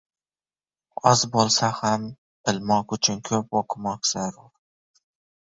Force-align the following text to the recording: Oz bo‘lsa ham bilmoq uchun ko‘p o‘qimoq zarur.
Oz 1.11 1.21
bo‘lsa 1.35 1.69
ham 1.81 2.07
bilmoq 2.49 2.97
uchun 2.99 3.21
ko‘p 3.31 3.61
o‘qimoq 3.63 4.11
zarur. 4.15 4.51